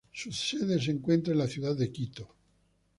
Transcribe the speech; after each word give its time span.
Su 0.11 0.31
sede 0.31 0.81
se 0.81 0.89
encuentra 0.89 1.31
en 1.31 1.37
la 1.37 1.47
ciudad 1.47 1.75
de 1.77 1.91
Quito. 1.91 2.33